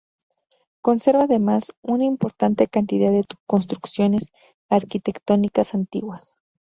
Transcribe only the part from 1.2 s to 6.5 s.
además, una importante cantidad de construcciones arquitectónicas antiguas.